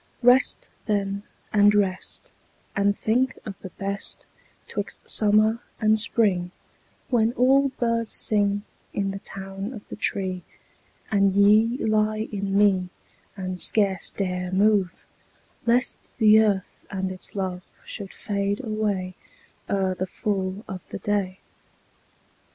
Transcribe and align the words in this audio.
Rest 0.23 0.67
then 0.87 1.21
and 1.53 1.75
rest, 1.75 2.31
And 2.75 2.97
think 2.97 3.37
of 3.45 3.53
the 3.61 3.69
best 3.69 4.25
'Twixt 4.67 5.07
summer 5.07 5.59
and 5.79 5.99
spring, 5.99 6.49
When 7.09 7.33
all 7.33 7.69
birds 7.69 8.15
sing 8.15 8.63
In 8.95 9.11
the 9.11 9.19
town 9.19 9.73
of 9.73 9.87
the 9.89 9.95
tree, 9.95 10.41
And 11.11 11.35
ye 11.35 11.77
lie 11.85 12.27
in 12.31 12.57
me 12.57 12.89
And 13.37 13.61
scarce 13.61 14.11
dare 14.11 14.51
move, 14.51 15.05
Lest 15.67 16.17
the 16.17 16.39
earth 16.41 16.83
and 16.89 17.11
its 17.11 17.35
love 17.35 17.61
Should 17.85 18.11
fade 18.11 18.59
away 18.63 19.13
Ere 19.69 19.93
the 19.93 20.07
full 20.07 20.65
of 20.67 20.81
the 20.89 20.97
day. 20.97 21.37